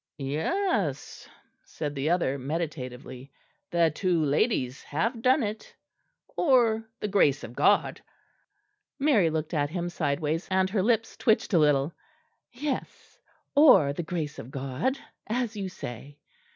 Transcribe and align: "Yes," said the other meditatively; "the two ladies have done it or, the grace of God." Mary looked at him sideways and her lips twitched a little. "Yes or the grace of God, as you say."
"Yes," 0.17 1.29
said 1.63 1.93
the 1.93 2.09
other 2.09 2.39
meditatively; 2.39 3.31
"the 3.69 3.91
two 3.93 4.25
ladies 4.25 4.81
have 4.81 5.21
done 5.21 5.43
it 5.43 5.75
or, 6.35 6.89
the 6.99 7.07
grace 7.07 7.43
of 7.43 7.53
God." 7.53 8.01
Mary 8.97 9.29
looked 9.29 9.53
at 9.53 9.69
him 9.69 9.89
sideways 9.89 10.47
and 10.49 10.71
her 10.71 10.81
lips 10.81 11.15
twitched 11.17 11.53
a 11.53 11.59
little. 11.59 11.93
"Yes 12.51 13.19
or 13.55 13.93
the 13.93 14.01
grace 14.01 14.39
of 14.39 14.49
God, 14.49 14.97
as 15.27 15.55
you 15.55 15.69
say." 15.69 16.17